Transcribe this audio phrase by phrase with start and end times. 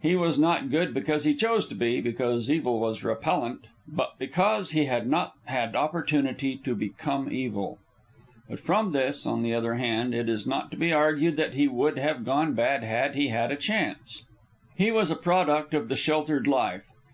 [0.00, 4.70] He was not good because he chose to be, because evil was repellant; but because
[4.70, 7.76] he had not had opportunity to become evil.
[8.48, 11.68] But from this, on the other hand, it is not to be argued that he
[11.68, 14.22] would have gone bad had he had a chance.
[14.74, 16.90] He was a product of the sheltered life.